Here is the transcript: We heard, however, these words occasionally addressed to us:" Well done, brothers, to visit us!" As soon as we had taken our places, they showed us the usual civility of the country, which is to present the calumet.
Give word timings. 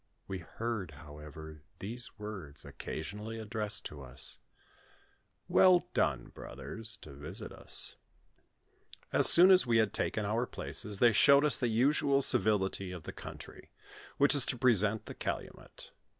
We 0.27 0.39
heard, 0.39 0.89
however, 1.05 1.61
these 1.77 2.17
words 2.17 2.65
occasionally 2.65 3.37
addressed 3.37 3.85
to 3.85 4.01
us:" 4.01 4.39
Well 5.47 5.91
done, 5.93 6.29
brothers, 6.29 6.97
to 7.03 7.13
visit 7.13 7.51
us!" 7.51 7.97
As 9.13 9.29
soon 9.29 9.51
as 9.51 9.67
we 9.67 9.77
had 9.77 9.93
taken 9.93 10.25
our 10.25 10.47
places, 10.47 10.97
they 10.97 11.13
showed 11.13 11.45
us 11.45 11.59
the 11.59 11.67
usual 11.67 12.23
civility 12.23 12.91
of 12.91 13.03
the 13.03 13.13
country, 13.13 13.69
which 14.17 14.33
is 14.33 14.47
to 14.47 14.57
present 14.57 15.05
the 15.05 15.13
calumet. 15.13 15.91